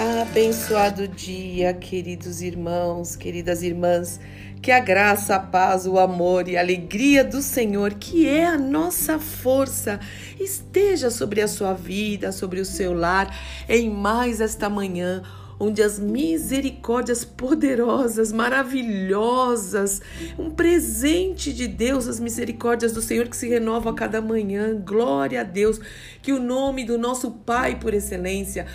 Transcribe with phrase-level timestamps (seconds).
[0.00, 4.18] Abençoado dia, queridos irmãos, queridas irmãs.
[4.62, 8.56] Que a graça, a paz, o amor e a alegria do Senhor, que é a
[8.56, 10.00] nossa força,
[10.38, 13.28] esteja sobre a sua vida, sobre o seu lar,
[13.68, 15.22] em mais esta manhã
[15.60, 20.00] onde as misericórdias poderosas, maravilhosas,
[20.38, 24.74] um presente de Deus, as misericórdias do Senhor que se renova a cada manhã.
[24.74, 25.78] Glória a Deus,
[26.22, 28.66] que o nome do nosso Pai por excelência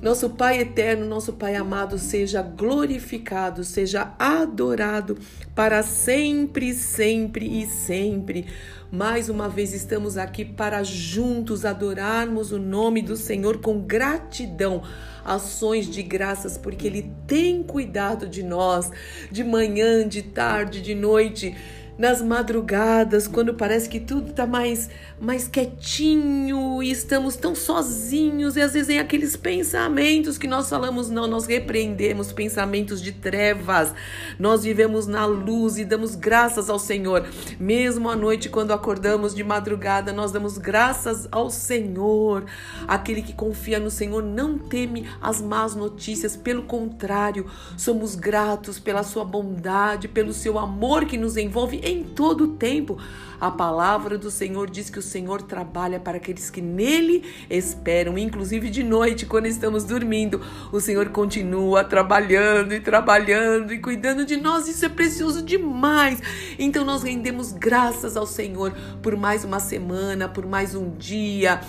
[0.00, 5.18] nosso Pai eterno, nosso Pai amado, seja glorificado, seja adorado
[5.56, 8.46] para sempre, sempre e sempre.
[8.92, 14.82] Mais uma vez estamos aqui para juntos adorarmos o nome do Senhor com gratidão,
[15.24, 18.90] ações de graças, porque Ele tem cuidado de nós,
[19.32, 21.56] de manhã, de tarde, de noite
[21.98, 24.88] nas madrugadas, quando parece que tudo está mais,
[25.20, 31.10] mais quietinho e estamos tão sozinhos, e às vezes vem aqueles pensamentos que nós falamos,
[31.10, 33.92] não, nós repreendemos pensamentos de trevas,
[34.38, 37.26] nós vivemos na luz e damos graças ao Senhor.
[37.58, 42.44] Mesmo à noite, quando acordamos de madrugada, nós damos graças ao Senhor.
[42.86, 49.02] Aquele que confia no Senhor não teme as más notícias, pelo contrário, somos gratos pela
[49.02, 52.98] sua bondade, pelo seu amor que nos envolve em todo o tempo.
[53.40, 58.68] A palavra do Senhor diz que o Senhor trabalha para aqueles que nele esperam, inclusive
[58.68, 60.40] de noite, quando estamos dormindo.
[60.72, 64.66] O Senhor continua trabalhando e trabalhando e cuidando de nós.
[64.66, 66.20] Isso é precioso demais.
[66.58, 71.60] Então nós rendemos graças ao Senhor por mais uma semana, por mais um dia.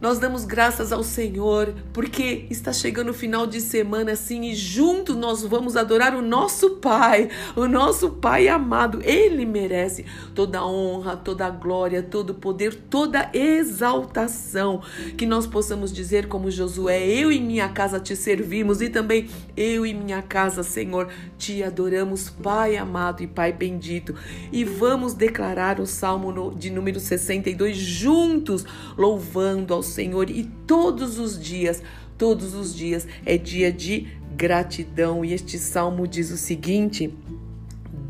[0.00, 5.16] Nós damos graças ao Senhor porque está chegando o final de semana assim e juntos
[5.16, 9.00] nós vamos adorar o nosso Pai, o nosso Pai amado.
[9.02, 14.82] Ele merece toda honra, toda glória, todo poder, toda exaltação.
[15.16, 19.84] Que nós possamos dizer como Josué: Eu e minha casa te servimos e também eu
[19.84, 24.14] e minha casa, Senhor, te adoramos, Pai amado e Pai bendito.
[24.52, 28.64] E vamos declarar o Salmo de número 62 juntos,
[28.96, 31.82] louvando ao Senhor e todos os dias,
[32.16, 34.06] todos os dias é dia de
[34.36, 35.24] gratidão.
[35.24, 37.12] E este salmo diz o seguinte: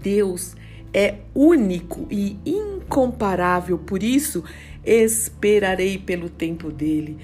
[0.01, 0.55] Deus
[0.93, 4.45] é único e incomparável, por isso
[4.85, 7.19] esperarei pelo tempo dele.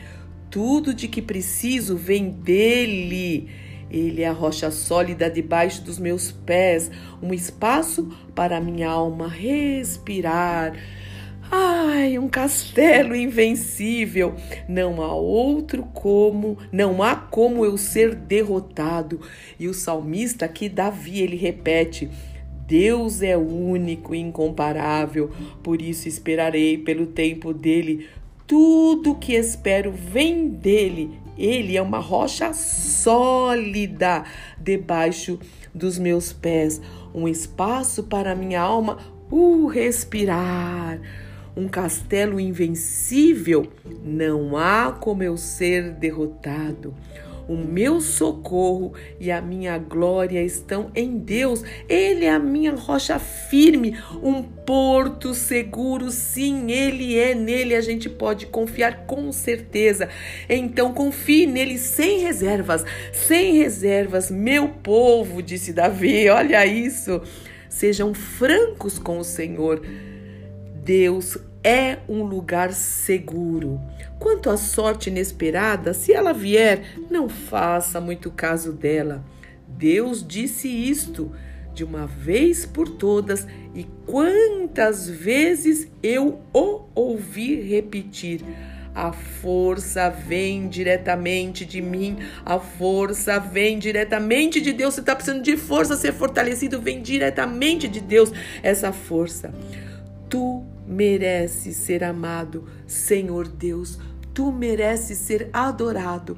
[0.50, 3.48] Tudo de que preciso vem dele.
[3.91, 6.91] Ele é a rocha sólida debaixo dos meus pés,
[7.22, 10.75] um espaço para minha alma respirar.
[11.77, 14.37] Ai, um castelo invencível.
[14.69, 19.21] Não há outro como, não há como eu ser derrotado.
[19.59, 22.09] E o salmista aqui, Davi, ele repete:
[22.65, 25.33] Deus é único e incomparável,
[25.65, 28.09] por isso esperarei pelo tempo dele.
[28.47, 31.19] Tudo que espero vem dele.
[31.37, 34.23] Ele é uma rocha sólida
[34.61, 35.41] debaixo
[35.75, 36.81] dos meus pés,
[37.13, 38.99] um espaço para minha alma
[39.29, 41.01] uh, respirar
[41.56, 43.69] um castelo invencível,
[44.03, 46.94] não há como eu ser derrotado.
[47.47, 51.62] O meu socorro e a minha glória estão em Deus.
[51.88, 56.10] Ele é a minha rocha firme, um porto seguro.
[56.10, 57.34] Sim, ele é.
[57.34, 60.09] Nele a gente pode confiar com certeza.
[60.48, 62.83] Então confie nele sem reservas.
[63.12, 66.30] Sem reservas, meu povo, disse Davi.
[66.30, 67.21] Olha isso.
[67.68, 69.83] Sejam francos com o Senhor.
[70.84, 73.81] Deus é um lugar seguro.
[74.19, 79.25] Quanto à sorte inesperada, se ela vier, não faça muito caso dela.
[79.66, 81.33] Deus disse isto
[81.72, 88.42] de uma vez por todas e quantas vezes eu o ouvi repetir.
[88.95, 94.95] A força vem diretamente de mim, a força vem diretamente de Deus.
[94.95, 98.31] Você está precisando de força, ser fortalecido, vem diretamente de Deus
[98.63, 99.53] essa força.
[100.34, 104.01] Tu mereces ser amado, Senhor Deus,
[104.33, 106.36] tu mereces ser adorado.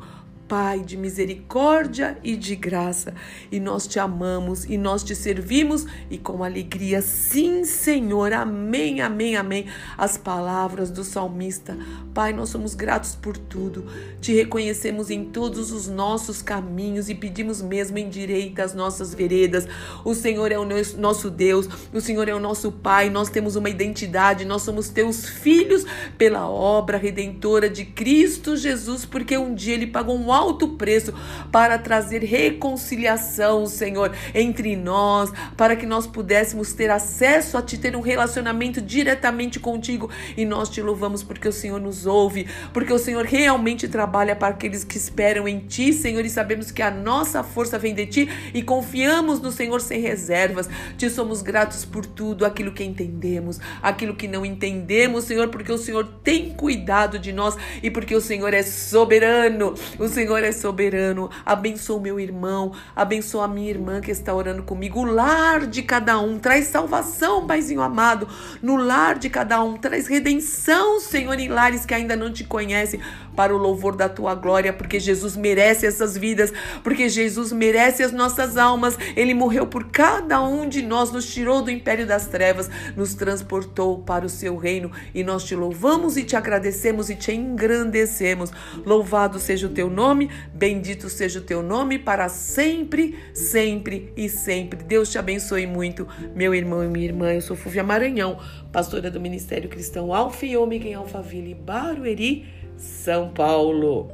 [0.48, 3.12] Pai de misericórdia e de graça,
[3.50, 9.34] e nós te amamos e nós te servimos e com alegria, sim, Senhor, amém, amém,
[9.34, 9.66] amém.
[9.98, 11.76] As palavras do salmista,
[12.14, 13.86] Pai, nós somos gratos por tudo,
[14.20, 19.66] te reconhecemos em todos os nossos caminhos e pedimos mesmo em direita as nossas veredas.
[20.04, 20.64] O Senhor é o
[20.96, 25.28] nosso Deus, o Senhor é o nosso Pai, nós temos uma identidade, nós somos teus
[25.28, 25.84] filhos
[26.16, 31.14] pela obra redentora de Cristo Jesus, porque um dia ele pagou um alto preço
[31.50, 37.96] para trazer reconciliação, Senhor, entre nós, para que nós pudéssemos ter acesso a Ti, ter
[37.96, 40.10] um relacionamento diretamente contigo.
[40.36, 44.54] E nós te louvamos porque o Senhor nos ouve, porque o Senhor realmente trabalha para
[44.54, 48.28] aqueles que esperam em Ti, Senhor, e sabemos que a nossa força vem de Ti
[48.52, 50.68] e confiamos no Senhor sem reservas.
[50.98, 55.78] Te somos gratos por tudo, aquilo que entendemos, aquilo que não entendemos, Senhor, porque o
[55.78, 59.74] Senhor tem cuidado de nós e porque o Senhor é soberano.
[59.98, 61.30] O Senhor é soberano.
[61.44, 65.00] Abençoa o meu irmão, abençoa a minha irmã que está orando comigo.
[65.00, 68.26] O lar de cada um traz salvação, Paizinho amado.
[68.62, 73.00] No lar de cada um traz redenção, Senhor, em lares que ainda não te conhecem,
[73.36, 76.52] para o louvor da tua glória, porque Jesus merece essas vidas,
[76.82, 78.98] porque Jesus merece as nossas almas.
[79.14, 83.98] Ele morreu por cada um de nós, nos tirou do império das trevas, nos transportou
[83.98, 88.50] para o seu reino e nós te louvamos e te agradecemos e te engrandecemos.
[88.84, 94.82] Louvado seja o teu nome, bendito seja o teu nome para sempre, sempre e sempre.
[94.82, 97.32] Deus te abençoe muito, meu irmão e minha irmã.
[97.32, 98.38] Eu sou Fúvia Maranhão,
[98.72, 102.46] pastora do Ministério Cristão Alfa e Ômega em Alphaville, Barueri,
[102.78, 104.10] São Paulo.